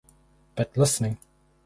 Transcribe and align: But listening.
But 0.55 0.75
listening. 0.75 1.19